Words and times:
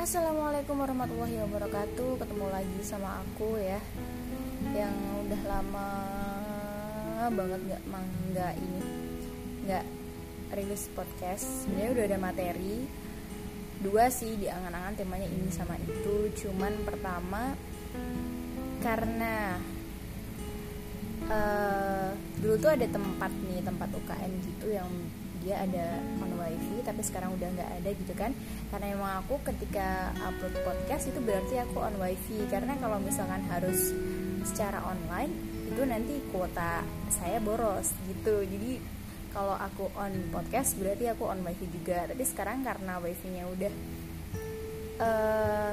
Assalamualaikum 0.00 0.80
warahmatullahi 0.80 1.44
wabarakatuh. 1.44 2.24
Ketemu 2.24 2.48
lagi 2.48 2.80
sama 2.80 3.20
aku 3.20 3.60
ya. 3.60 3.76
Yang 4.72 4.96
udah 4.96 5.42
lama 5.44 5.88
banget 7.28 7.60
gak, 7.68 7.82
gak 8.32 8.54
ini 8.56 8.80
Gak 9.68 9.84
rilis 10.56 10.88
podcast. 10.96 11.44
Sebenarnya 11.68 11.90
udah 11.92 12.04
ada 12.08 12.16
materi. 12.16 12.88
Dua 13.84 14.08
sih 14.08 14.40
di 14.40 14.48
angan-angan 14.48 15.04
temanya 15.04 15.28
ini 15.28 15.52
sama 15.52 15.76
itu. 15.76 16.32
Cuman 16.32 16.80
pertama 16.80 17.52
Karena 18.80 19.52
uh, 21.28 22.08
Dulu 22.40 22.56
tuh 22.56 22.72
ada 22.72 22.88
tempat 22.88 23.28
nih 23.52 23.60
Tempat 23.60 23.92
UKM 23.92 24.32
gitu 24.48 24.72
yang 24.72 24.88
dia 25.40 25.64
ada 25.64 25.98
on 26.20 26.32
wifi 26.36 26.84
tapi 26.84 27.00
sekarang 27.00 27.32
udah 27.36 27.48
nggak 27.56 27.70
ada 27.80 27.90
gitu 27.96 28.12
kan. 28.16 28.30
Karena 28.68 28.86
emang 28.92 29.12
aku 29.24 29.40
ketika 29.52 30.12
upload 30.20 30.54
podcast 30.64 31.08
itu 31.08 31.20
berarti 31.20 31.54
aku 31.60 31.78
on 31.80 31.96
wifi. 31.96 32.38
Karena 32.48 32.76
kalau 32.78 33.00
misalkan 33.00 33.42
harus 33.48 33.92
secara 34.44 34.80
online 34.84 35.32
itu 35.70 35.82
nanti 35.84 36.20
kuota 36.32 36.84
saya 37.08 37.40
boros 37.40 37.92
gitu. 38.08 38.44
Jadi 38.44 38.80
kalau 39.30 39.54
aku 39.54 39.88
on 39.96 40.12
podcast 40.34 40.76
berarti 40.76 41.08
aku 41.08 41.28
on 41.28 41.40
wifi 41.42 41.66
juga. 41.72 42.04
Tapi 42.06 42.22
sekarang 42.22 42.60
karena 42.62 43.00
wifi-nya 43.00 43.44
udah 43.48 43.72
uh, 45.00 45.72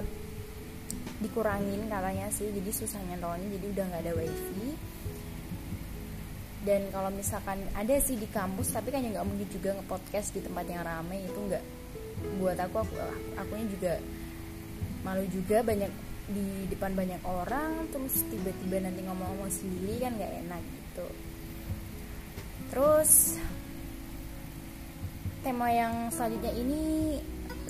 dikurangin 1.17 1.89
katanya 1.89 2.29
sih 2.29 2.49
jadi 2.53 2.69
susah 2.69 3.01
nyantolnya 3.09 3.49
jadi 3.57 3.65
udah 3.73 3.83
nggak 3.89 4.03
ada 4.05 4.13
wifi 4.21 4.67
dan 6.67 6.83
kalau 6.91 7.07
misalkan 7.15 7.63
ada 7.71 7.95
sih 8.03 8.19
di 8.19 8.27
kampus 8.27 8.75
tapi 8.75 8.91
kan 8.91 8.99
nggak 8.99 9.23
mungkin 9.23 9.47
juga 9.47 9.71
ngepodcast 9.79 10.35
di 10.35 10.43
tempat 10.43 10.67
yang 10.67 10.83
ramai 10.83 11.23
itu 11.23 11.39
nggak 11.39 11.63
buat 12.43 12.59
aku. 12.59 12.83
Aku 12.83 12.99
akunya 13.39 13.65
juga 13.71 13.93
malu 15.07 15.23
juga 15.31 15.63
banyak 15.63 15.87
di 16.27 16.67
depan 16.67 16.91
banyak 16.91 17.23
orang 17.23 17.87
terus 17.87 18.19
tiba-tiba 18.27 18.83
nanti 18.83 18.99
ngomong-ngomong 18.99 19.47
sendiri 19.47 19.95
kan 20.03 20.11
nggak 20.19 20.33
enak 20.43 20.59
gitu. 20.59 21.07
Terus 22.75 23.11
tema 25.47 25.71
yang 25.71 26.11
selanjutnya 26.11 26.51
ini 26.51 26.83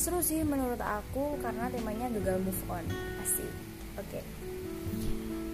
seru 0.02 0.26
sih 0.26 0.42
menurut 0.42 0.82
aku 0.82 1.38
karena 1.46 1.70
temanya 1.70 2.10
gagal 2.18 2.42
move 2.42 2.64
on. 2.66 2.86
Pasti 3.22 3.46
oke. 4.02 4.10
Okay. 4.10 4.24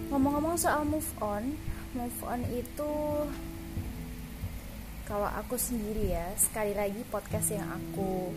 ngomong-ngomong 0.08 0.54
soal 0.56 0.86
move 0.86 1.10
on 1.20 1.58
move 1.94 2.20
on 2.26 2.42
itu 2.50 2.92
kalau 5.06 5.30
aku 5.30 5.54
sendiri 5.54 6.10
ya 6.10 6.26
sekali 6.34 6.74
lagi 6.74 7.06
podcast 7.06 7.54
yang 7.54 7.70
aku 7.70 8.34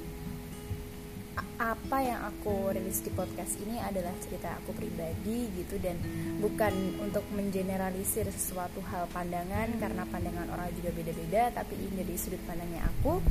apa 1.57 1.97
yang 2.05 2.21
aku 2.21 2.69
rilis 2.69 3.01
di 3.01 3.09
podcast 3.09 3.57
ini 3.61 3.81
adalah 3.81 4.13
cerita 4.21 4.57
aku 4.61 4.77
pribadi 4.77 5.49
gitu 5.57 5.81
dan 5.81 5.97
bukan 6.37 7.01
untuk 7.01 7.25
mengeneralisir 7.33 8.29
sesuatu 8.29 8.77
hal 8.93 9.09
pandangan 9.09 9.69
karena 9.81 10.05
pandangan 10.05 10.53
orang 10.53 10.69
juga 10.77 10.93
beda-beda 10.93 11.49
tapi 11.57 11.77
ini 11.81 12.05
dari 12.05 12.13
sudut 12.17 12.41
pandangnya 12.45 12.85
aku. 12.85 13.21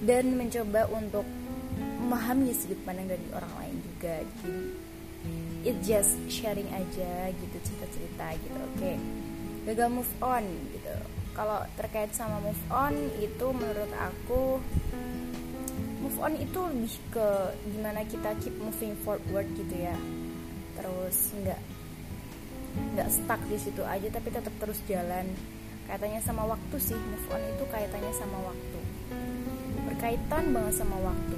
Dan 0.00 0.38
mencoba 0.38 0.88
untuk 0.94 1.26
memahami 1.76 2.54
sudut 2.56 2.78
pandang 2.86 3.10
dari 3.10 3.26
orang 3.34 3.52
lain 3.60 3.76
juga 3.84 4.14
jadi 4.42 4.89
it 5.64 5.76
just 5.84 6.16
sharing 6.32 6.68
aja 6.72 7.28
gitu 7.36 7.56
cerita-cerita 7.60 8.26
gitu 8.40 8.56
oke. 8.56 8.76
Okay. 8.80 8.96
gagal 9.68 9.92
move 9.92 10.14
on 10.24 10.44
gitu. 10.72 10.94
Kalau 11.36 11.62
terkait 11.76 12.10
sama 12.16 12.40
move 12.40 12.64
on 12.72 12.94
itu 13.20 13.46
menurut 13.52 13.92
aku 13.94 14.58
move 16.00 16.18
on 16.18 16.34
itu 16.40 16.60
lebih 16.64 16.96
ke 17.12 17.28
gimana 17.76 18.00
kita 18.08 18.32
keep 18.40 18.56
moving 18.56 18.96
forward 19.04 19.46
gitu 19.54 19.74
ya. 19.76 19.96
Terus 20.80 21.36
nggak 21.44 21.60
nggak 22.96 23.08
stuck 23.12 23.40
di 23.50 23.58
situ 23.60 23.82
aja 23.84 24.08
tapi 24.08 24.28
tetap 24.32 24.54
terus 24.58 24.80
jalan. 24.88 25.28
Kaitannya 25.84 26.22
sama 26.22 26.46
waktu 26.46 26.76
sih 26.80 26.96
move 26.96 27.28
on 27.28 27.42
itu 27.44 27.64
kaitannya 27.68 28.12
sama 28.16 28.38
waktu. 28.48 28.78
Berkaitan 29.92 30.44
banget 30.56 30.74
sama 30.80 30.96
waktu. 31.04 31.36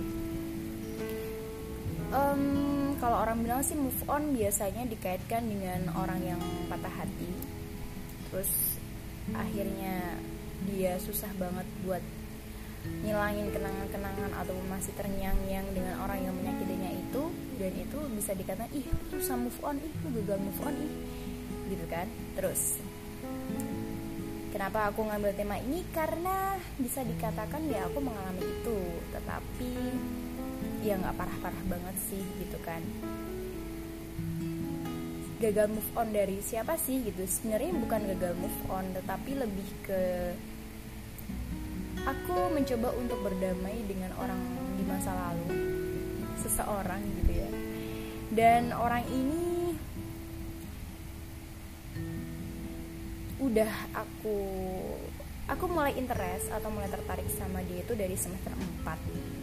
Um, 2.12 2.81
kalau 3.02 3.18
orang 3.18 3.42
bilang 3.42 3.66
sih 3.66 3.74
move 3.74 3.98
on 4.06 4.30
biasanya 4.30 4.86
dikaitkan 4.86 5.42
dengan 5.42 5.90
orang 5.98 6.22
yang 6.22 6.40
patah 6.70 7.02
hati. 7.02 7.26
Terus 8.30 8.78
akhirnya 9.34 10.14
dia 10.70 10.94
susah 11.02 11.34
banget 11.34 11.66
buat 11.82 11.98
ngilangin 13.02 13.50
kenangan-kenangan 13.50 14.30
atau 14.38 14.54
masih 14.70 14.94
terngiang-ngiang 14.94 15.66
dengan 15.74 15.98
orang 15.98 16.22
yang 16.22 16.34
menyakitinya 16.38 16.94
itu 16.94 17.22
dan 17.58 17.72
itu 17.74 17.98
bisa 18.14 18.38
dikatakan 18.38 18.70
ih 18.70 18.86
susah 19.10 19.34
move 19.34 19.58
on 19.66 19.82
ih 19.82 19.94
gagal 20.06 20.38
move 20.38 20.60
on 20.62 20.74
ih 20.78 20.92
gitu 21.74 21.84
kan. 21.90 22.06
Terus 22.38 22.78
kenapa 24.54 24.94
aku 24.94 25.10
ngambil 25.10 25.34
tema 25.34 25.58
ini? 25.58 25.82
Karena 25.90 26.54
bisa 26.78 27.02
dikatakan 27.02 27.66
ya 27.66 27.82
aku 27.90 27.98
mengalami 27.98 28.46
itu. 28.46 28.78
Tetapi 29.10 29.74
ya 30.82 30.98
nggak 30.98 31.15
parah-parah 31.15 31.65
banget 31.70 31.97
sih 32.10 32.22
gitu 32.43 32.59
kan. 32.66 32.82
Gagal 35.38 35.70
move 35.70 35.91
on 35.94 36.10
dari 36.10 36.43
siapa 36.43 36.75
sih 36.75 37.06
gitu. 37.06 37.22
Sebenarnya 37.22 37.70
bukan 37.78 38.00
gagal 38.15 38.34
move 38.34 38.60
on 38.66 38.91
tetapi 38.94 39.38
lebih 39.38 39.69
ke 39.87 40.03
aku 42.03 42.50
mencoba 42.50 42.91
untuk 42.98 43.19
berdamai 43.22 43.78
dengan 43.87 44.10
orang 44.19 44.43
di 44.75 44.82
masa 44.82 45.15
lalu 45.15 45.54
seseorang 46.43 47.03
gitu 47.22 47.32
ya. 47.38 47.50
Dan 48.34 48.75
orang 48.75 49.06
ini 49.06 49.78
udah 53.43 53.72
aku 53.94 54.38
aku 55.50 55.64
mulai 55.66 55.99
interest 55.99 56.50
atau 56.54 56.70
mulai 56.70 56.87
tertarik 56.87 57.26
sama 57.34 57.59
dia 57.66 57.82
itu 57.82 57.94
dari 57.99 58.14
semester 58.14 58.54
4 58.54 59.41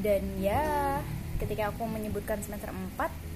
dan 0.00 0.22
ya 0.40 1.00
ketika 1.40 1.72
aku 1.72 1.84
menyebutkan 1.88 2.40
semester 2.40 2.72
4 2.72 3.26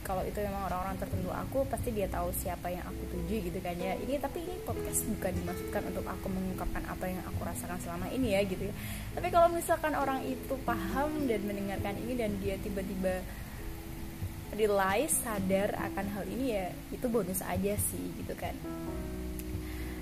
kalau 0.00 0.26
itu 0.26 0.42
memang 0.42 0.66
orang-orang 0.66 0.98
tertentu 0.98 1.30
aku 1.30 1.62
pasti 1.70 1.94
dia 1.94 2.10
tahu 2.10 2.34
siapa 2.34 2.66
yang 2.66 2.82
aku 2.82 2.98
tuju 3.14 3.46
gitu 3.46 3.58
kan 3.62 3.78
ya. 3.78 3.94
Ini 3.94 4.18
tapi 4.18 4.42
ini 4.42 4.58
podcast 4.66 5.06
bukan 5.06 5.30
dimaksudkan 5.38 5.82
untuk 5.86 6.02
aku 6.02 6.26
mengungkapkan 6.26 6.82
apa 6.88 7.04
yang 7.06 7.22
aku 7.22 7.46
rasakan 7.46 7.78
selama 7.78 8.10
ini 8.10 8.34
ya 8.34 8.42
gitu 8.42 8.66
ya. 8.66 8.74
Tapi 9.14 9.28
kalau 9.30 9.54
misalkan 9.54 9.94
orang 9.94 10.26
itu 10.26 10.58
paham 10.66 11.30
dan 11.30 11.46
mendengarkan 11.46 11.94
ini 12.02 12.18
dan 12.18 12.34
dia 12.42 12.58
tiba-tiba 12.58 13.22
realize 14.58 15.14
sadar 15.14 15.78
akan 15.78 16.06
hal 16.10 16.24
ini 16.26 16.58
ya 16.58 16.66
itu 16.90 17.06
bonus 17.06 17.38
aja 17.46 17.78
sih 17.78 18.04
gitu 18.18 18.34
kan. 18.34 18.56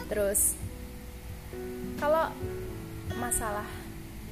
Terus 0.08 0.56
kalau 2.00 2.32
masalah 3.18 3.66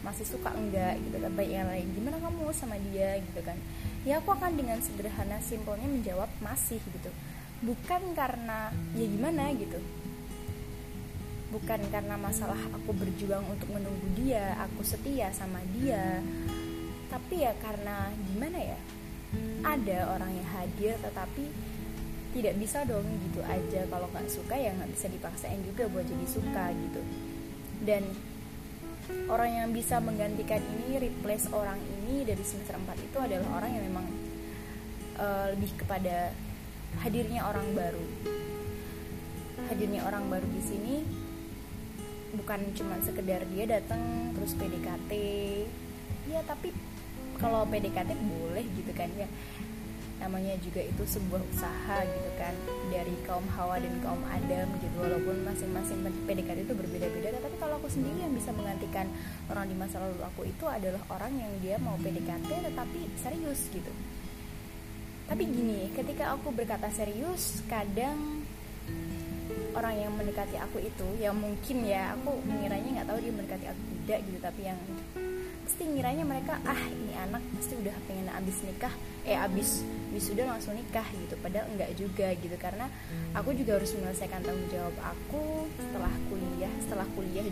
masih 0.07 0.23
suka 0.23 0.55
enggak 0.55 1.03
gitu 1.03 1.19
kan 1.19 1.33
baik 1.35 1.51
yang 1.51 1.67
lain 1.67 1.87
gimana 1.91 2.17
kamu 2.23 2.55
sama 2.55 2.79
dia? 2.79 3.19
gitu 3.19 3.41
kan. 3.43 3.59
Ya 4.07 4.23
aku 4.23 4.31
akan 4.31 4.55
dengan 4.55 4.79
sederhana 4.79 5.43
simpelnya 5.43 5.91
menjawab 5.91 6.31
masih 6.39 6.79
gitu. 6.79 7.11
Bukan 7.67 8.15
karena 8.15 8.71
ya 8.95 9.07
gimana? 9.11 9.51
gitu. 9.59 9.83
Bukan 11.51 11.81
karena 11.91 12.15
masalah 12.15 12.59
aku 12.71 12.95
berjuang 12.95 13.43
untuk 13.51 13.67
menunggu 13.75 14.07
dia 14.15 14.55
aku 14.63 14.87
setia 14.87 15.35
sama 15.35 15.59
dia 15.75 16.23
tapi 17.11 17.43
ya 17.43 17.55
karena 17.63 18.11
gimana 18.33 18.59
ya? 18.61 18.79
Ada 19.67 20.15
orang 20.15 20.31
yang 20.31 20.49
hadir 20.55 20.95
tetapi 21.03 21.45
tidak 22.37 22.55
bisa 22.61 22.85
dong 22.85 23.07
gitu 23.31 23.41
aja. 23.43 23.89
Kalau 23.89 24.07
nggak 24.13 24.29
suka 24.29 24.55
ya 24.55 24.71
nggak 24.77 24.93
bisa 24.93 25.07
dipaksain 25.11 25.61
juga 25.65 25.89
buat 25.91 26.07
jadi 26.07 26.27
suka 26.29 26.65
gitu. 26.75 27.01
Dan 27.83 28.03
orang 29.31 29.51
yang 29.51 29.69
bisa 29.71 30.03
menggantikan 30.03 30.59
ini 30.59 30.99
replace 30.99 31.47
orang 31.55 31.79
ini 31.79 32.27
dari 32.27 32.43
semester 32.43 32.75
4 32.75 33.07
itu 33.07 33.19
adalah 33.19 33.49
orang 33.63 33.71
yang 33.79 33.85
memang 33.87 34.07
uh, 35.19 35.47
lebih 35.55 35.71
kepada 35.79 36.35
hadirnya 37.03 37.47
orang 37.47 37.67
baru. 37.75 38.05
Hadirnya 39.67 40.07
orang 40.07 40.31
baru 40.31 40.47
di 40.47 40.63
sini 40.63 40.95
bukan 42.37 42.61
cuma 42.77 43.01
sekedar 43.01 43.47
dia 43.49 43.65
datang 43.65 44.35
terus 44.37 44.53
PDKT 44.59 45.11
ya 46.29 46.43
tapi 46.45 46.69
kalau 47.39 47.65
PDKT 47.69 48.11
boleh 48.17 48.65
gitu 48.75 48.93
kan 48.97 49.11
ya. 49.15 49.29
Namanya 50.17 50.57
juga 50.65 50.81
itu 50.81 51.05
sebuah 51.05 51.45
usaha 51.53 51.99
gitu 52.09 52.31
kan 52.41 52.57
dari 52.89 53.13
kaum 53.29 53.45
Hawa 53.53 53.77
dan 53.77 53.95
kaum 54.01 54.25
Adam 54.25 54.67
gitu. 54.81 54.97
Walaupun 54.97 55.45
masing-masing 55.45 56.01
PDKT 56.25 56.65
itu 56.65 56.75
berbeda-beda 56.75 57.36
aku 57.87 58.03
sendiri 58.03 58.19
yang 58.27 58.35
bisa 58.35 58.51
menggantikan 58.51 59.07
orang 59.47 59.71
di 59.71 59.79
masa 59.79 60.03
lalu 60.03 60.19
aku 60.27 60.43
itu 60.43 60.67
adalah 60.67 60.99
orang 61.07 61.39
yang 61.39 61.53
dia 61.63 61.79
mau 61.79 61.95
PDKT 62.03 62.67
tetapi 62.67 63.01
serius 63.15 63.63
gitu. 63.71 63.95
Tapi 65.31 65.47
gini 65.47 65.95
ketika 65.95 66.35
aku 66.35 66.51
berkata 66.51 66.91
serius 66.91 67.63
kadang 67.71 68.43
orang 69.79 70.03
yang 70.03 70.11
mendekati 70.19 70.59
aku 70.59 70.83
itu 70.83 71.07
yang 71.23 71.39
mungkin 71.39 71.87
ya 71.87 72.19
aku 72.19 72.35
mengiranya 72.43 72.91
nggak 72.91 73.07
tahu 73.07 73.19
dia 73.23 73.33
mendekati 73.39 73.67
aku 73.71 73.83
tidak 74.03 74.19
gitu 74.27 74.39
tapi 74.43 74.61
yang 74.67 74.79
pasti 75.63 75.83
ngiranya 75.87 76.25
mereka 76.27 76.59
ah 76.67 76.83
ini 76.91 77.15
anak 77.23 77.43
pasti 77.55 77.75
udah 77.79 77.95
pengen 78.11 78.27
abis 78.35 78.57
nikah 78.67 78.95
eh 79.31 79.39
abis 79.39 79.87
wisuda 80.11 80.43
langsung 80.43 80.75
nikah 80.75 81.07
gitu. 81.15 81.39
Padahal 81.39 81.71
enggak 81.71 81.95
juga 81.95 82.35
gitu 82.35 82.57
karena 82.59 82.91
aku 83.31 83.55
juga 83.55 83.79
harus 83.79 83.95
menyelesaikan 83.95 84.43
tanggung 84.43 84.71
jawab 84.75 84.97
aku 85.07 85.71
setelah 85.79 86.06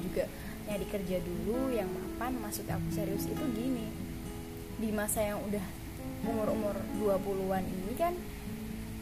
juga 0.05 0.29
nyari 0.69 0.87
kerja 0.89 1.17
dulu 1.21 1.73
yang 1.73 1.89
mapan 1.89 2.37
maksud 2.41 2.69
aku 2.69 2.89
serius 2.93 3.25
itu 3.25 3.45
gini. 3.57 3.89
Di 4.77 4.93
masa 4.93 5.25
yang 5.25 5.41
udah 5.45 5.65
umur-umur 6.25 6.77
20-an 7.01 7.65
ini 7.65 7.95
kan 7.97 8.13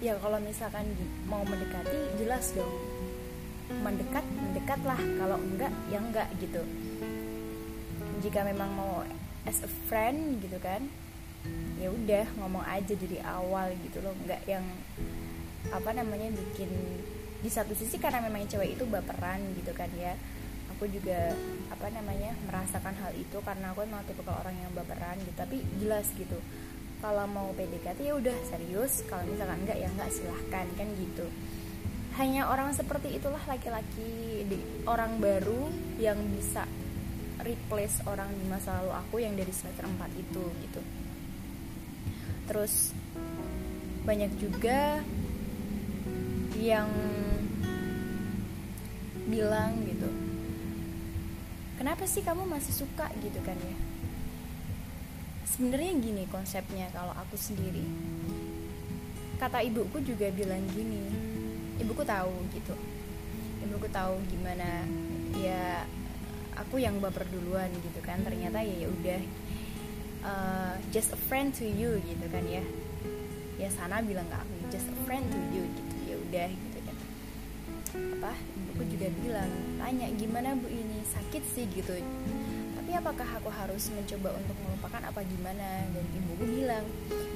ya 0.03 0.19
kalau 0.19 0.39
misalkan 0.43 0.87
mau 1.27 1.43
mendekati 1.47 2.23
jelas 2.23 2.55
dong. 2.55 2.71
Mendekat 3.83 4.27
mendekatlah. 4.37 5.01
Kalau 5.01 5.39
enggak 5.39 5.73
ya 5.91 5.99
enggak 5.99 6.29
gitu. 6.39 6.63
Jika 8.23 8.47
memang 8.47 8.71
mau 8.75 9.03
as 9.43 9.63
a 9.67 9.71
friend 9.91 10.39
gitu 10.39 10.59
kan 10.63 10.87
ya 11.83 11.91
udah 11.91 12.23
ngomong 12.39 12.63
aja 12.63 12.95
dari 12.95 13.19
awal 13.23 13.75
gitu 13.83 13.99
loh. 14.03 14.15
Nggak 14.27 14.43
yang 14.47 14.63
apa 15.71 15.91
namanya 15.95 16.31
bikin 16.35 16.71
di 17.43 17.51
satu 17.51 17.75
sisi 17.75 17.99
karena 17.99 18.23
memang 18.23 18.47
cewek 18.47 18.79
itu 18.79 18.85
baperan 18.87 19.43
gitu 19.59 19.75
kan 19.75 19.91
ya 19.99 20.15
aku 20.83 20.99
juga 20.99 21.31
apa 21.71 21.95
namanya 21.95 22.35
merasakan 22.51 22.91
hal 22.99 23.15
itu 23.15 23.39
karena 23.47 23.71
aku 23.71 23.87
emang 23.87 24.03
tipe 24.03 24.19
orang 24.27 24.51
yang 24.51 24.75
baperan 24.75 25.15
gitu. 25.23 25.39
Tapi 25.39 25.63
jelas 25.79 26.11
gitu 26.19 26.35
kalau 26.99 27.23
mau 27.31 27.55
PDKT 27.55 28.03
ya 28.03 28.19
udah 28.19 28.35
serius. 28.51 29.07
Kalau 29.07 29.23
misalkan 29.31 29.63
enggak 29.63 29.79
ya 29.79 29.87
enggak 29.87 30.11
silahkan 30.11 30.67
kan 30.75 30.89
gitu. 30.99 31.31
Hanya 32.19 32.51
orang 32.51 32.75
seperti 32.75 33.15
itulah 33.15 33.39
laki-laki 33.47 34.43
orang 34.83 35.23
baru 35.23 35.71
yang 36.03 36.19
bisa 36.35 36.67
replace 37.47 38.03
orang 38.03 38.35
di 38.35 38.43
masa 38.51 38.83
lalu 38.83 38.91
aku 39.07 39.23
yang 39.23 39.39
dari 39.39 39.55
semester 39.55 39.87
4 39.87 40.03
itu 40.19 40.43
gitu. 40.67 40.83
Terus 42.51 42.91
banyak 44.03 44.35
juga 44.35 44.99
yang 46.59 46.91
bilang 49.31 49.79
gitu 49.87 50.22
kenapa 51.83 52.07
sih 52.07 52.23
kamu 52.23 52.47
masih 52.47 52.87
suka 52.87 53.11
gitu 53.19 53.43
kan 53.43 53.59
ya? 53.59 53.77
Sebenarnya 55.51 55.99
gini 55.99 56.31
konsepnya 56.31 56.87
kalau 56.95 57.11
aku 57.11 57.35
sendiri. 57.35 57.83
Kata 59.43 59.59
ibuku 59.67 59.99
juga 60.07 60.31
bilang 60.31 60.63
gini 60.71 61.03
ibuku 61.83 62.07
tahu 62.07 62.31
gitu. 62.55 62.79
Ibuku 63.67 63.91
tahu 63.91 64.15
gimana 64.31 64.87
ya 65.35 65.83
aku 66.55 66.79
yang 66.79 67.03
baper 67.03 67.27
duluan 67.35 67.67
gitu 67.75 67.99
kan. 67.99 68.23
Ternyata 68.23 68.63
ya 68.63 68.87
ya 68.87 68.87
udah 68.87 69.21
uh, 70.23 70.75
just 70.95 71.11
a 71.11 71.19
friend 71.27 71.51
to 71.51 71.67
you 71.67 71.99
gitu 72.07 72.31
kan 72.31 72.47
ya. 72.47 72.63
Ya 73.59 73.67
sana 73.75 73.99
bilang 74.07 74.31
ke 74.31 74.39
aku 74.39 74.55
just 74.71 74.87
a 74.87 74.97
friend 75.03 75.27
to 75.35 75.42
apa? 77.97 78.33
Ibuku 78.57 78.83
juga 78.97 79.09
bilang 79.21 79.51
tanya 79.77 80.07
gimana 80.17 80.57
bu 80.57 80.69
ini? 80.69 81.05
Sakit 81.05 81.43
sih 81.53 81.65
gitu. 81.73 81.93
Tapi 82.73 82.91
apakah 82.99 83.29
aku 83.39 83.49
harus 83.53 83.89
mencoba 83.95 84.35
untuk 84.35 84.57
melupakan 84.65 85.03
apa 85.07 85.21
gimana? 85.23 85.87
Dan 85.93 86.05
ibuku 86.17 86.45
bilang 86.45 86.85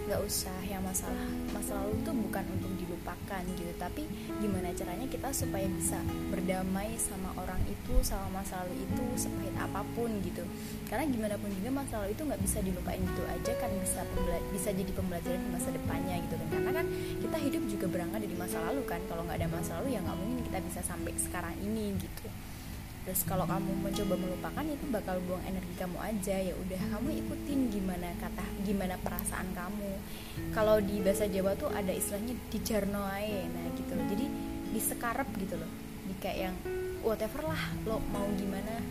nggak 0.06 0.22
usah 0.22 0.54
yang 0.66 0.82
masalah 0.86 1.26
masa 1.50 1.82
lalu 1.82 1.98
itu 1.98 2.10
bukan 2.10 2.44
untuk 2.56 2.72
dilupakan 2.82 3.42
gitu. 3.54 3.72
Tapi 3.78 4.02
gimana 4.42 4.74
caranya 4.74 5.06
kita 5.06 5.28
supaya 5.30 5.66
bisa 5.70 5.98
berdamai 6.34 6.94
sama 6.98 7.30
orang 7.38 7.60
itu 7.70 7.94
sama 8.02 8.42
masa 8.42 8.64
lalu 8.64 8.84
itu 8.84 9.04
sepahit 9.14 9.54
apa 9.60 9.80
pun 9.94 10.10
gitu. 10.24 10.42
Karena 10.90 11.06
gimana 11.06 11.34
pun 11.38 11.50
juga 11.54 11.70
masa 11.70 12.02
lalu 12.02 12.18
itu 12.18 12.22
nggak 12.26 12.42
bisa 12.42 12.58
dilupain 12.62 13.00
gitu 13.02 13.22
aja 13.26 13.52
kan 13.60 13.70
bisa 13.82 14.00
bisa 14.50 14.70
jadi 14.74 14.92
pembelajaran 14.94 15.40
di 15.40 15.50
masa 15.52 15.68
depannya 15.70 16.16
gitu 16.26 16.34
kan 16.38 16.46
kita 17.16 17.36
hidup 17.40 17.62
juga 17.68 17.86
berangkat 17.88 18.24
dari 18.28 18.36
masa 18.36 18.60
lalu 18.70 18.82
kan. 18.84 19.00
Kalau 19.08 19.22
nggak 19.24 19.38
ada 19.40 19.48
masa 19.48 19.70
lalu 19.80 19.96
ya 19.96 20.00
nggak 20.04 20.16
mungkin 20.16 20.40
kita 20.44 20.58
bisa 20.64 20.80
sampai 20.84 21.12
sekarang 21.16 21.54
ini 21.64 21.96
gitu. 21.96 22.28
Terus 23.06 23.22
kalau 23.22 23.46
kamu 23.46 23.86
mencoba 23.86 24.18
melupakan 24.18 24.66
itu 24.66 24.84
bakal 24.90 25.22
buang 25.24 25.38
energi 25.46 25.74
kamu 25.78 25.98
aja. 26.02 26.36
Ya 26.42 26.54
udah 26.58 26.80
kamu 26.98 27.08
ikutin 27.22 27.58
gimana 27.70 28.08
kata 28.18 28.44
gimana 28.66 28.94
perasaan 28.98 29.48
kamu. 29.54 29.92
Kalau 30.50 30.82
di 30.82 30.98
bahasa 30.98 31.30
Jawa 31.30 31.54
tuh 31.54 31.70
ada 31.70 31.94
istilahnya 31.94 32.34
dijarnoai 32.50 33.46
nah 33.46 33.66
gitu 33.78 33.92
jadi 33.94 34.26
disekarep 34.74 35.28
gitu 35.38 35.54
loh. 35.54 35.70
Di 36.10 36.14
kayak 36.18 36.38
yang 36.50 36.56
whatever 37.06 37.46
lah 37.46 37.62
lo 37.86 38.02
mau 38.10 38.26
gimana 38.34 38.82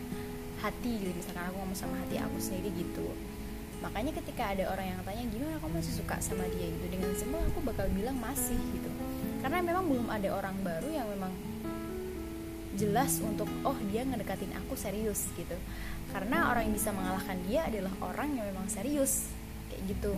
hati 0.64 0.92
gitu. 1.04 1.12
Misalkan 1.12 1.52
aku 1.52 1.58
ngomong 1.60 1.76
sama 1.76 2.00
hati 2.00 2.16
aku 2.16 2.40
sendiri 2.40 2.72
gitu 2.72 3.12
makanya 3.84 4.12
ketika 4.22 4.54
ada 4.56 4.72
orang 4.72 4.96
yang 4.96 5.00
tanya 5.04 5.24
gimana 5.32 5.60
kamu 5.60 5.74
masih 5.80 5.94
suka 6.00 6.16
sama 6.24 6.46
dia? 6.56 6.68
Gitu. 6.68 6.86
Dengan 6.92 7.12
semua 7.18 7.42
aku 7.44 7.60
bakal 7.64 7.88
bilang 7.92 8.18
masih 8.20 8.58
gitu. 8.76 8.90
Karena 9.44 9.62
memang 9.62 9.86
belum 9.86 10.08
ada 10.10 10.30
orang 10.34 10.56
baru 10.66 10.90
yang 10.90 11.08
memang 11.12 11.34
jelas 12.76 13.24
untuk 13.24 13.48
oh 13.64 13.76
dia 13.90 14.04
ngedekatin 14.04 14.52
aku 14.56 14.76
serius 14.76 15.28
gitu. 15.40 15.56
Karena 16.12 16.52
orang 16.52 16.70
yang 16.70 16.76
bisa 16.76 16.92
mengalahkan 16.92 17.40
dia 17.48 17.66
adalah 17.66 17.94
orang 18.04 18.36
yang 18.36 18.46
memang 18.52 18.68
serius 18.68 19.32
kayak 19.72 19.82
gitu. 19.96 20.14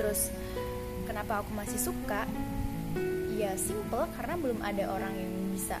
Terus 0.00 0.32
kenapa 1.04 1.44
aku 1.44 1.52
masih 1.52 1.80
suka? 1.80 2.24
Ya 3.36 3.56
simple 3.56 4.04
karena 4.16 4.36
belum 4.36 4.60
ada 4.60 4.84
orang 4.92 5.16
yang 5.16 5.32
bisa 5.56 5.80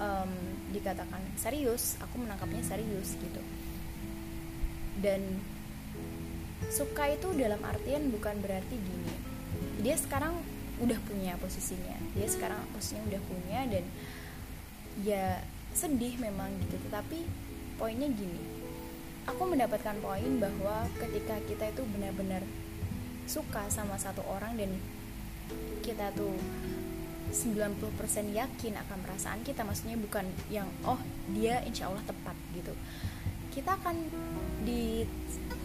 um, 0.00 0.32
dikatakan 0.72 1.20
serius. 1.36 1.96
Aku 2.00 2.20
menangkapnya 2.20 2.64
serius 2.64 3.16
gitu. 3.20 3.42
Dan 5.00 5.40
suka 6.68 7.08
itu 7.08 7.32
dalam 7.38 7.60
artian 7.64 8.12
bukan 8.12 8.36
berarti 8.44 8.76
gini. 8.76 9.14
Dia 9.80 9.96
sekarang 9.96 10.36
udah 10.84 10.98
punya 11.08 11.40
posisinya. 11.40 11.96
Dia 12.12 12.28
sekarang 12.28 12.60
posisinya 12.76 13.08
udah 13.08 13.22
punya 13.24 13.60
dan 13.72 13.84
ya 15.00 15.40
sedih 15.72 16.20
memang 16.20 16.52
gitu. 16.66 16.76
Tetapi 16.88 17.24
poinnya 17.80 18.12
gini. 18.12 18.40
Aku 19.28 19.48
mendapatkan 19.48 19.96
poin 20.04 20.40
bahwa 20.40 20.88
ketika 21.00 21.40
kita 21.48 21.72
itu 21.72 21.82
benar-benar 21.88 22.44
suka 23.30 23.68
sama 23.70 23.94
satu 23.94 24.26
orang 24.26 24.58
dan 24.58 24.74
kita 25.86 26.10
tuh 26.18 26.34
90% 27.30 28.34
yakin 28.34 28.74
akan 28.74 28.98
perasaan 29.06 29.40
kita 29.46 29.62
maksudnya 29.62 29.94
bukan 30.02 30.26
yang 30.50 30.66
oh 30.82 30.98
dia 31.30 31.62
insya 31.62 31.86
Allah 31.86 32.02
tepat 32.02 32.34
gitu. 32.58 32.74
Kita 33.54 33.78
akan 33.78 33.96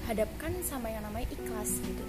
dihadapkan 0.05 0.53
sama 0.61 0.93
yang 0.93 1.01
namanya 1.01 1.25
ikhlas 1.33 1.81
gitu. 1.81 2.05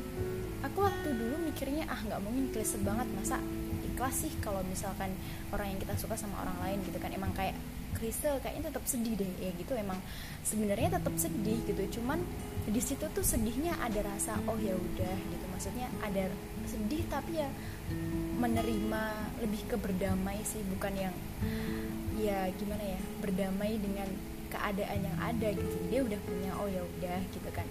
Aku 0.68 0.84
waktu 0.84 1.16
dulu 1.16 1.48
mikirnya 1.48 1.88
ah 1.88 1.96
nggak 1.96 2.20
mungkin 2.20 2.52
klise 2.52 2.76
banget 2.84 3.08
masa 3.16 3.40
ikhlas 3.88 4.20
sih 4.20 4.32
kalau 4.44 4.60
misalkan 4.68 5.16
orang 5.48 5.72
yang 5.72 5.80
kita 5.80 5.96
suka 5.96 6.12
sama 6.12 6.44
orang 6.44 6.60
lain 6.60 6.84
gitu 6.84 7.00
kan. 7.00 7.08
Emang 7.08 7.32
kayak 7.32 7.56
Crystal 7.96 8.36
kayaknya 8.44 8.68
tetap 8.68 8.84
sedih 8.84 9.16
deh 9.16 9.32
ya 9.40 9.48
gitu. 9.56 9.72
Emang 9.72 9.96
sebenarnya 10.44 11.00
tetap 11.00 11.16
sedih 11.16 11.56
gitu. 11.64 11.82
Cuman 11.96 12.20
di 12.68 12.82
situ 12.84 13.08
tuh 13.08 13.24
sedihnya 13.24 13.72
ada 13.80 14.04
rasa 14.04 14.36
oh 14.44 14.60
ya 14.60 14.76
udah 14.76 15.16
gitu. 15.32 15.44
Maksudnya 15.56 15.88
ada 16.04 16.28
sedih 16.68 17.00
tapi 17.08 17.40
ya 17.40 17.48
menerima 18.36 19.02
lebih 19.40 19.72
ke 19.72 19.80
berdamai 19.80 20.44
sih 20.44 20.60
bukan 20.68 20.92
yang 20.92 21.14
ya 22.20 22.44
gimana 22.60 22.84
ya 22.84 23.00
berdamai 23.24 23.80
dengan 23.80 24.35
keadaan 24.48 24.98
yang 25.02 25.18
ada 25.18 25.48
gitu. 25.52 25.76
Dia 25.90 26.00
udah 26.02 26.20
punya 26.22 26.50
oh 26.58 26.68
ya 26.70 26.82
udah 26.82 27.18
gitu 27.34 27.50
kan. 27.52 27.66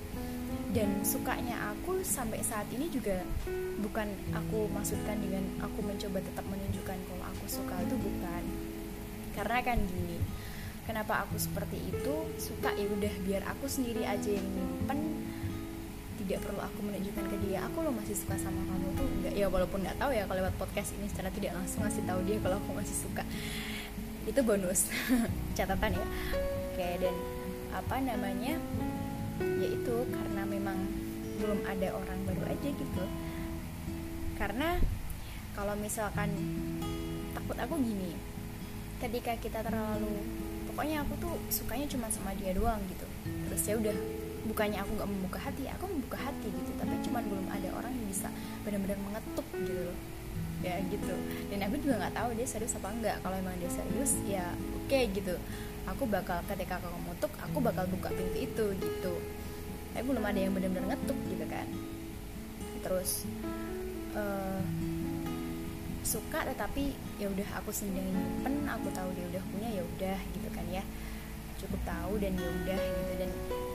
Dan 0.76 1.08
sukanya 1.08 1.72
aku 1.72 2.04
sampai 2.04 2.44
saat 2.44 2.68
ini 2.76 2.92
juga 2.92 3.24
bukan 3.80 4.12
aku 4.36 4.68
maksudkan 4.76 5.16
dengan 5.24 5.44
aku 5.64 5.80
mencoba 5.80 6.20
tetap 6.20 6.44
menunjukkan 6.52 6.98
kalau 7.00 7.26
aku 7.32 7.46
suka 7.48 7.76
itu 7.80 7.96
bukan. 7.96 8.44
Karena 9.36 9.60
kan 9.64 9.80
gini 9.80 10.20
kenapa 10.84 11.24
aku 11.24 11.40
seperti 11.40 11.80
itu? 11.80 12.16
Suka 12.36 12.76
ya 12.76 12.88
udah 12.92 13.14
biar 13.24 13.44
aku 13.48 13.72
sendiri 13.72 14.04
aja 14.04 14.30
yang 14.30 14.44
nyimpen. 14.44 15.00
Tidak 16.20 16.42
perlu 16.42 16.60
aku 16.60 16.80
menunjukkan 16.82 17.26
ke 17.28 17.38
dia 17.48 17.64
aku 17.64 17.80
lo 17.80 17.96
masih 17.96 18.16
suka 18.20 18.36
sama 18.36 18.60
kamu. 18.68 18.88
Tuh 19.00 19.08
enggak 19.08 19.34
ya 19.36 19.48
walaupun 19.48 19.80
nggak 19.80 19.96
tahu 19.96 20.12
ya 20.12 20.28
kalau 20.28 20.40
lewat 20.44 20.56
podcast 20.60 20.92
ini 21.00 21.08
secara 21.08 21.30
tidak 21.32 21.56
langsung 21.56 21.88
ngasih 21.88 22.04
tahu 22.04 22.20
dia 22.28 22.38
kalau 22.44 22.58
aku 22.60 22.72
masih 22.76 22.96
suka. 23.00 23.24
Itu 24.28 24.42
bonus. 24.42 24.92
Catatan 25.58 25.96
ya 25.96 26.06
oke 26.76 27.00
dan 27.00 27.16
apa 27.72 27.96
namanya? 28.04 28.60
Yaitu 29.40 29.96
karena 30.12 30.44
memang 30.44 30.76
belum 31.40 31.64
ada 31.64 31.88
orang 31.96 32.20
baru 32.28 32.52
aja 32.52 32.68
gitu. 32.68 33.04
Karena 34.36 34.76
kalau 35.56 35.72
misalkan 35.80 36.36
takut 37.32 37.56
aku 37.56 37.80
gini 37.80 38.20
ketika 39.00 39.40
kita 39.40 39.64
terlalu 39.64 40.20
pokoknya 40.68 41.08
aku 41.08 41.16
tuh 41.24 41.36
sukanya 41.48 41.88
cuma 41.88 42.12
sama 42.12 42.36
dia 42.36 42.52
doang 42.52 42.84
gitu. 42.92 43.08
Terus 43.24 43.64
ya 43.64 43.80
udah 43.80 43.96
bukannya 44.52 44.84
aku 44.84 45.00
nggak 45.00 45.10
membuka 45.16 45.40
hati 45.48 45.72
aku 45.72 45.88
membuka 45.88 46.20
hati 46.20 46.52
gitu. 46.52 46.76
Tapi 46.76 47.00
cuma 47.08 47.24
belum 47.24 47.56
ada 47.56 47.72
orang 47.72 47.96
yang 47.96 48.08
bisa 48.12 48.28
benar-benar 48.68 49.00
mengetuk 49.00 49.48
gitu 49.64 49.96
ya 50.60 50.76
gitu. 50.92 51.16
Dan 51.48 51.72
aku 51.72 51.80
juga 51.80 52.04
nggak 52.04 52.20
tahu 52.20 52.36
dia 52.36 52.48
serius 52.52 52.76
apa 52.76 52.92
enggak 52.92 53.24
kalau 53.24 53.40
emang 53.40 53.56
dia 53.64 53.72
serius 53.72 54.20
ya 54.28 54.52
oke 54.86 54.94
okay, 54.94 55.10
gitu. 55.10 55.34
Aku 55.90 56.06
bakal 56.06 56.46
ketika 56.46 56.78
kamu 56.78 57.10
mutuk 57.10 57.34
aku 57.42 57.58
bakal 57.58 57.90
buka 57.90 58.14
pintu 58.14 58.38
itu 58.38 58.66
gitu. 58.78 59.14
Tapi 59.98 60.06
belum 60.06 60.22
ada 60.22 60.38
yang 60.38 60.54
benar-benar 60.54 60.94
ngetuk 60.94 61.18
gitu 61.26 61.46
kan. 61.50 61.66
Terus 62.86 63.26
uh, 64.14 64.62
suka 66.06 66.46
tetapi 66.46 66.94
ya 67.18 67.34
udah 67.34 67.50
aku 67.58 67.74
sendiri 67.74 68.06
nyimpen 68.14 68.70
aku 68.70 68.94
tahu 68.94 69.10
dia 69.18 69.26
udah 69.34 69.44
punya 69.50 69.70
ya 69.74 69.82
udah 69.82 70.20
gitu 70.38 70.50
kan 70.54 70.66
ya. 70.70 70.86
Cukup 71.58 71.82
tahu 71.82 72.22
dan 72.22 72.38
ya 72.38 72.46
udah 72.46 72.78
gitu. 72.78 73.14
Dan 73.26 73.30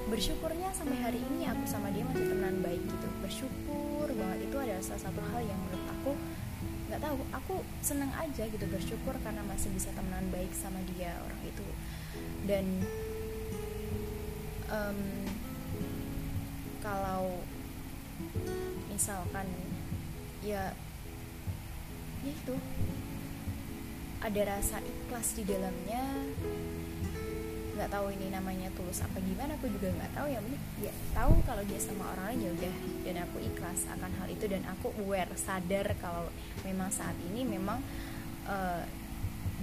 bersyukurnya 0.06 0.70
sampai 0.78 0.94
hari 1.02 1.18
ini 1.18 1.50
aku 1.50 1.66
sama 1.66 1.90
dia 1.90 2.06
masih 2.06 2.22
temenan 2.30 2.62
baik 2.62 2.86
gitu. 2.86 3.06
Bersyukur 3.18 4.06
banget. 4.14 4.46
Itu 4.46 4.56
adalah 4.62 4.82
salah 4.86 5.02
satu 5.10 5.18
hal 5.34 5.42
yang 5.42 5.58
menurut 5.58 5.86
aku 5.90 6.12
nggak 6.90 7.06
tahu 7.06 7.22
aku 7.30 7.54
seneng 7.86 8.10
aja 8.18 8.50
gitu 8.50 8.66
bersyukur 8.66 9.14
karena 9.22 9.46
masih 9.46 9.70
bisa 9.70 9.94
temenan 9.94 10.26
baik 10.34 10.50
sama 10.50 10.82
dia 10.90 11.14
orang 11.22 11.38
itu. 11.46 11.66
Dan 12.50 12.66
um, 14.66 14.98
kalau 16.82 17.38
misalkan 18.90 19.46
ya 20.42 20.74
ya 22.26 22.30
itu. 22.34 22.58
Ada 24.20 24.60
rasa 24.60 24.84
ikhlas 24.84 25.32
di 25.32 25.48
dalamnya 25.48 26.04
nggak 27.80 27.96
tahu 27.96 28.12
ini 28.12 28.28
namanya 28.28 28.68
tulus 28.76 29.00
apa 29.00 29.16
gimana 29.24 29.56
aku 29.56 29.72
juga 29.72 29.88
nggak 29.88 30.12
tahu. 30.12 30.28
Yang 30.28 30.42
penting 30.44 30.64
ya 30.84 30.92
tahu 31.16 31.32
kalau 31.48 31.62
dia 31.64 31.80
sama 31.80 32.04
orang 32.12 32.24
lain 32.28 32.40
ya 32.44 32.50
udah. 32.60 32.74
Dan 33.08 33.14
aku 33.24 33.36
ikhlas 33.40 33.80
akan 33.88 34.10
hal 34.20 34.28
itu 34.28 34.44
dan 34.44 34.62
aku 34.68 34.92
aware 35.00 35.32
sadar 35.40 35.96
kalau 35.96 36.28
memang 36.60 36.92
saat 36.92 37.16
ini 37.32 37.48
memang 37.48 37.80
uh, 38.44 38.84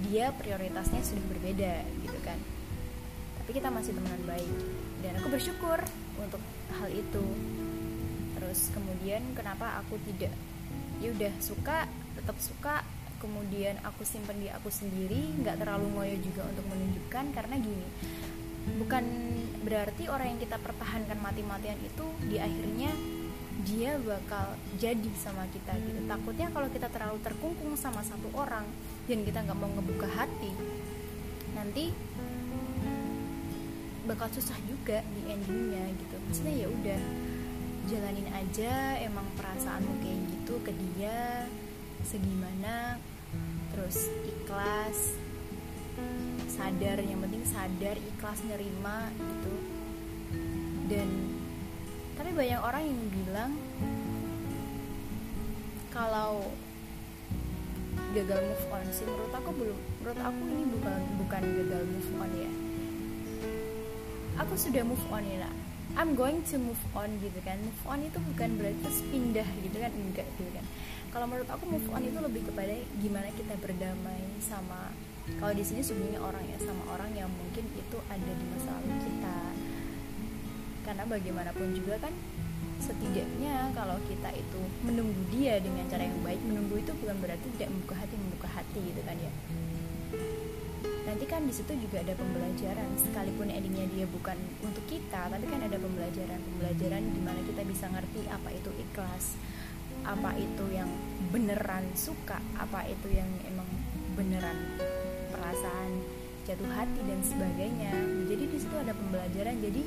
dia 0.02 0.34
prioritasnya 0.34 0.98
sudah 1.06 1.22
berbeda 1.30 1.86
gitu 2.02 2.18
kan. 2.26 2.42
Tapi 3.38 3.50
kita 3.54 3.70
masih 3.70 3.94
teman 3.94 4.18
baik. 4.26 4.50
Dan 4.98 5.14
aku 5.22 5.30
bersyukur 5.30 5.78
untuk 6.18 6.42
hal 6.74 6.90
itu. 6.90 7.22
Terus 8.34 8.74
kemudian 8.74 9.22
kenapa 9.38 9.78
aku 9.78 9.94
tidak 10.02 10.34
ya 10.98 11.14
udah 11.14 11.30
suka 11.38 11.86
tetap 12.18 12.34
suka 12.42 12.82
kemudian 13.18 13.78
aku 13.82 14.02
simpen 14.06 14.38
di 14.38 14.48
aku 14.50 14.70
sendiri 14.70 15.42
nggak 15.42 15.58
terlalu 15.62 15.86
ngoyo 15.94 16.16
juga 16.22 16.46
untuk 16.46 16.64
menunjukkan 16.70 17.24
karena 17.34 17.54
gini 17.58 17.88
bukan 18.78 19.04
berarti 19.64 20.06
orang 20.12 20.36
yang 20.36 20.40
kita 20.40 20.56
pertahankan 20.60 21.18
mati-matian 21.20 21.78
itu 21.80 22.04
di 22.28 22.36
akhirnya 22.36 22.92
dia 23.66 23.98
bakal 23.98 24.54
jadi 24.78 25.10
sama 25.18 25.44
kita 25.50 25.74
gitu. 25.82 26.00
Takutnya 26.06 26.46
kalau 26.54 26.68
kita 26.70 26.86
terlalu 26.88 27.18
terkungkung 27.20 27.74
sama 27.74 28.06
satu 28.06 28.30
orang 28.38 28.64
dan 29.10 29.26
kita 29.26 29.42
nggak 29.42 29.58
mau 29.58 29.70
ngebuka 29.72 30.06
hati 30.06 30.52
nanti 31.58 31.90
bakal 34.06 34.30
susah 34.30 34.56
juga 34.64 35.02
di 35.10 35.20
endingnya 35.26 35.84
gitu. 35.98 36.16
Maksudnya 36.28 36.54
ya 36.54 36.68
udah 36.70 37.00
jalanin 37.88 38.28
aja 38.30 39.00
emang 39.00 39.26
perasaanmu 39.36 39.92
kayak 40.04 40.20
gitu 40.28 40.54
ke 40.60 40.72
dia 40.76 41.48
segimana 42.06 42.98
terus 43.74 44.10
ikhlas 44.26 45.18
sadar 46.50 46.98
yang 47.02 47.22
penting 47.22 47.44
sadar 47.46 47.96
ikhlas 47.98 48.38
nerima 48.46 49.10
gitu. 49.14 49.54
Dan 50.90 51.08
tapi 52.18 52.34
banyak 52.34 52.58
orang 52.58 52.82
yang 52.82 53.00
bilang 53.14 53.52
kalau 55.94 56.42
gagal 58.14 58.40
move 58.42 58.66
on 58.74 58.86
sih 58.90 59.06
menurut 59.06 59.34
aku 59.34 59.50
belum 59.54 59.78
menurut 60.02 60.20
aku 60.22 60.42
ini 60.50 60.64
bukan 60.66 61.00
bukan 61.22 61.42
gagal 61.44 61.82
move 61.86 62.12
on 62.18 62.30
ya. 62.34 62.52
Aku 64.46 64.54
sudah 64.54 64.82
move 64.86 65.06
on 65.10 65.22
ya 65.26 65.46
lah 65.46 65.54
I'm 65.98 66.14
going 66.14 66.46
to 66.46 66.62
move 66.62 66.82
on 66.94 67.10
gitu 67.18 67.42
kan. 67.42 67.58
Move 67.58 67.82
on 67.90 68.00
itu 68.06 68.18
bukan 68.34 68.48
berarti 68.54 68.86
pindah 69.10 69.48
gitu 69.66 69.76
kan? 69.82 69.90
Enggak 69.94 70.26
gitu 70.38 70.50
kan 70.54 70.66
kalau 71.18 71.34
menurut 71.34 71.50
aku 71.50 71.66
move 71.66 71.90
on 71.90 72.06
itu 72.06 72.14
lebih 72.22 72.46
kepada 72.46 72.78
gimana 73.02 73.26
kita 73.34 73.58
berdamai 73.58 74.22
sama 74.38 74.94
kalau 75.42 75.50
di 75.50 75.66
sini 75.66 75.82
sebenarnya 75.82 76.22
orang 76.22 76.46
ya 76.46 76.62
sama 76.62 76.94
orang 76.94 77.10
yang 77.10 77.26
mungkin 77.26 77.66
itu 77.74 77.98
ada 78.06 78.30
di 78.38 78.44
masa 78.54 78.70
lalu 78.78 78.94
kita. 79.02 79.38
Karena 80.86 81.02
bagaimanapun 81.10 81.74
juga 81.74 81.98
kan 82.06 82.14
setidaknya 82.78 83.74
kalau 83.74 83.98
kita 84.06 84.30
itu 84.30 84.62
menunggu 84.86 85.18
dia 85.34 85.58
dengan 85.58 85.90
cara 85.90 86.06
yang 86.06 86.22
baik 86.22 86.38
menunggu 86.46 86.86
itu 86.86 86.94
bukan 87.02 87.18
berarti 87.18 87.46
tidak 87.58 87.74
membuka 87.74 87.96
hati 87.98 88.14
membuka 88.14 88.48
hati 88.54 88.78
gitu 88.78 89.02
kan 89.02 89.16
ya. 89.18 89.32
Nanti 91.02 91.24
kan 91.26 91.42
di 91.44 91.52
situ 91.52 91.74
juga 91.82 91.98
ada 91.98 92.14
pembelajaran 92.14 92.88
sekalipun 92.94 93.50
endingnya 93.50 93.90
dia 93.90 94.06
bukan 94.06 94.38
untuk 94.62 94.86
kita 94.86 95.26
tapi 95.26 95.44
kan 95.50 95.66
ada 95.66 95.82
pembelajaran 95.82 96.38
pembelajaran 96.38 97.02
di 97.10 97.20
mana 97.26 97.42
kita 97.42 97.66
bisa 97.66 97.90
ngerti 97.90 98.22
apa 98.30 98.54
itu 98.54 98.70
ikhlas 98.70 99.34
apa 100.08 100.32
itu 100.40 100.64
yang 100.72 100.88
beneran 101.28 101.84
suka 101.92 102.40
apa 102.56 102.88
itu 102.88 103.12
yang 103.12 103.28
emang 103.44 103.68
beneran 104.16 104.56
perasaan 105.28 106.00
jatuh 106.48 106.72
hati 106.72 107.00
dan 107.04 107.20
sebagainya. 107.20 107.92
Jadi 108.24 108.44
di 108.48 108.56
situ 108.56 108.72
ada 108.80 108.96
pembelajaran. 108.96 109.60
Jadi 109.60 109.82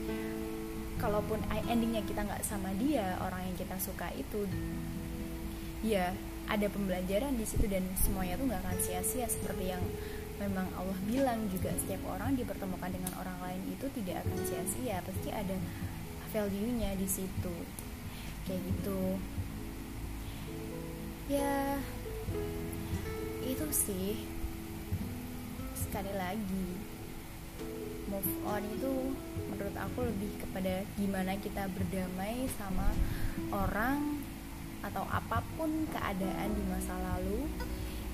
kalaupun 1.02 1.42
endingnya 1.66 2.06
kita 2.06 2.22
nggak 2.22 2.46
sama 2.46 2.70
dia 2.78 3.18
orang 3.26 3.50
yang 3.50 3.58
kita 3.58 3.74
suka 3.82 4.14
itu 4.14 4.46
ya 5.82 6.14
ada 6.46 6.70
pembelajaran 6.70 7.34
di 7.34 7.46
situ 7.50 7.66
dan 7.66 7.82
semuanya 7.98 8.38
tuh 8.38 8.46
nggak 8.46 8.62
akan 8.62 8.78
sia-sia. 8.78 9.26
Seperti 9.26 9.74
yang 9.74 9.82
memang 10.38 10.70
Allah 10.78 10.98
bilang 11.10 11.50
juga 11.50 11.74
setiap 11.74 12.06
orang 12.14 12.38
dipertemukan 12.38 12.94
dengan 12.94 13.14
orang 13.18 13.38
lain 13.42 13.62
itu 13.74 13.90
tidak 13.98 14.22
akan 14.22 14.40
sia-sia. 14.46 15.02
Pasti 15.02 15.34
ada 15.34 15.58
value-nya 16.30 16.94
di 16.94 17.10
situ. 17.10 17.56
Kayak 18.46 18.62
gitu 18.70 19.18
ya 21.32 21.80
itu 23.48 23.68
sih. 23.72 24.20
Sekali 25.72 26.12
lagi 26.16 26.68
move 28.12 28.34
on 28.44 28.64
itu 28.68 29.16
menurut 29.48 29.76
aku 29.80 30.04
lebih 30.12 30.32
kepada 30.44 30.84
gimana 31.00 31.40
kita 31.40 31.72
berdamai 31.72 32.52
sama 32.60 32.92
orang 33.56 34.20
atau 34.84 35.08
apa 35.08 35.40
pun 35.56 35.88
keadaan 35.88 36.52
di 36.52 36.64
masa 36.68 37.00
lalu. 37.00 37.48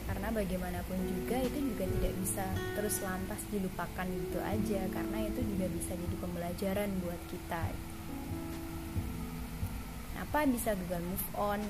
Karena 0.08 0.32
bagaimanapun 0.32 1.04
juga 1.04 1.36
itu 1.44 1.60
juga 1.60 1.84
tidak 1.84 2.14
bisa 2.24 2.46
terus 2.80 3.02
lantas 3.04 3.42
dilupakan 3.50 4.08
gitu 4.08 4.40
aja. 4.40 4.82
Karena 4.94 5.26
itu 5.26 5.42
juga 5.42 5.66
bisa 5.74 5.98
jadi 5.98 6.16
pembelajaran 6.22 6.90
buat 7.02 7.22
kita. 7.34 7.64
Apa 10.22 10.48
bisa 10.48 10.78
gagal 10.78 11.02
move 11.02 11.28
on 11.36 11.62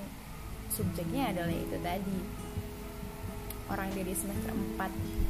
subjeknya 0.72 1.32
adalah 1.36 1.56
itu 1.56 1.78
tadi. 1.80 2.20
Orang 3.68 3.92
dari 3.92 4.16
semester 4.16 4.52
4 4.80 5.28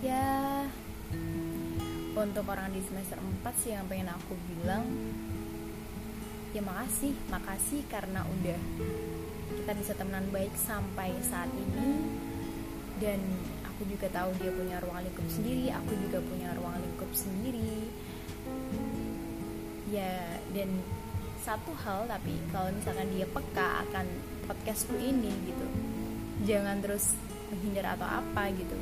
ya 0.00 0.64
untuk 2.16 2.48
orang 2.48 2.72
di 2.72 2.80
semester 2.82 3.20
4 3.20 3.46
sih 3.60 3.76
yang 3.76 3.84
pengen 3.86 4.10
aku 4.10 4.32
bilang 4.48 4.82
ya 6.50 6.64
makasih 6.64 7.14
makasih 7.30 7.84
karena 7.86 8.26
udah 8.26 8.58
kita 9.54 9.72
bisa 9.76 9.92
temenan 9.94 10.26
baik 10.34 10.50
sampai 10.58 11.14
saat 11.22 11.50
ini. 11.54 12.10
Dan 13.00 13.20
aku 13.64 13.86
juga 13.88 14.12
tahu 14.12 14.34
dia 14.42 14.52
punya 14.52 14.76
ruang 14.82 15.00
lingkup 15.00 15.24
sendiri 15.30 15.72
aku 15.72 15.96
juga 16.04 16.18
punya 16.20 16.50
ruang 16.58 16.74
lingkup 16.74 17.10
sendiri. 17.14 17.86
Ya 19.94 20.42
dan 20.52 20.70
satu 21.40 21.72
hal 21.82 22.04
tapi 22.04 22.36
kalau 22.52 22.68
misalkan 22.68 23.08
dia 23.16 23.24
peka 23.24 23.84
akan 23.88 24.06
podcastku 24.44 24.94
ini 25.00 25.32
gitu. 25.48 25.66
Jangan 26.44 26.84
terus 26.84 27.16
menghindar 27.48 27.96
atau 27.96 28.08
apa 28.08 28.52
gitu. 28.52 28.76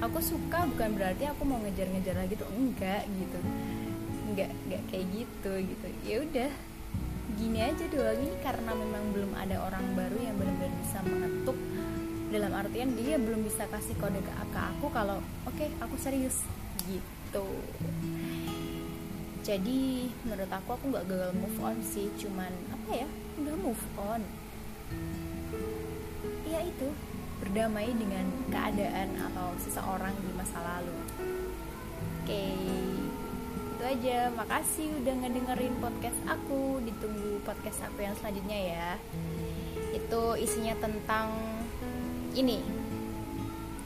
Aku 0.00 0.20
suka 0.20 0.68
bukan 0.68 0.96
berarti 0.96 1.28
aku 1.28 1.42
mau 1.48 1.60
ngejar-ngejar 1.64 2.16
lagi 2.16 2.34
tuh 2.36 2.48
enggak 2.52 3.04
gitu. 3.08 3.38
Enggak 4.28 4.50
enggak 4.68 4.82
kayak 4.92 5.06
gitu 5.12 5.52
gitu. 5.64 5.86
Ya 6.04 6.16
udah 6.20 6.50
gini 7.32 7.58
aja 7.64 7.84
dulu 7.88 8.04
lagi 8.04 8.28
karena 8.44 8.70
memang 8.76 9.04
belum 9.16 9.32
ada 9.32 9.56
orang 9.64 9.84
baru 9.96 10.18
yang 10.20 10.36
benar-benar 10.36 10.72
bisa 10.84 10.98
mengetuk. 11.04 11.58
Dalam 12.32 12.52
artian 12.56 12.96
dia 12.96 13.20
belum 13.20 13.44
bisa 13.44 13.68
kasih 13.68 13.96
kode 14.00 14.20
ke 14.24 14.32
aku 14.56 14.88
kalau 14.92 15.20
oke 15.48 15.56
okay, 15.56 15.68
aku 15.80 15.96
serius. 15.96 16.44
Gitu 16.84 17.46
jadi 19.42 20.06
menurut 20.22 20.50
aku 20.54 20.78
aku 20.78 20.84
nggak 20.94 21.06
gagal 21.10 21.32
move 21.34 21.58
on 21.58 21.76
sih. 21.82 22.06
Cuman 22.14 22.54
apa 22.70 22.90
ya 22.94 23.08
udah 23.42 23.56
move 23.58 23.84
on. 23.98 24.22
Ya 26.46 26.62
itu 26.62 26.88
berdamai 27.42 27.90
dengan 27.90 28.22
keadaan 28.54 29.18
atau 29.18 29.50
seseorang 29.58 30.14
di 30.14 30.30
masa 30.38 30.62
lalu. 30.62 30.94
Oke 32.22 32.46
itu 33.74 33.82
aja. 33.82 34.30
Makasih 34.30 35.02
udah 35.02 35.14
ngedengerin 35.26 35.74
podcast 35.82 36.20
aku. 36.30 36.78
Ditunggu 36.86 37.42
podcast 37.42 37.90
aku 37.90 38.06
yang 38.06 38.14
selanjutnya 38.14 38.58
ya. 38.78 38.90
Itu 39.90 40.38
isinya 40.38 40.78
tentang 40.78 41.34
ini. 42.38 42.62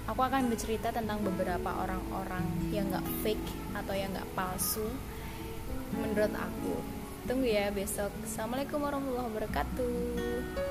Aku 0.05 0.21
akan 0.21 0.53
bercerita 0.53 0.93
tentang 0.93 1.25
beberapa 1.25 1.83
orang-orang 1.83 2.45
yang 2.71 2.87
gak 2.93 3.03
fake 3.27 3.75
atau 3.75 3.91
yang 3.91 4.15
gak 4.15 4.29
palsu 4.39 4.87
menurut 5.99 6.33
aku. 6.37 6.75
Tunggu 7.27 7.47
ya 7.49 7.75
besok. 7.75 8.13
Assalamualaikum 8.23 8.79
warahmatullahi 8.79 9.29
wabarakatuh 9.33 10.66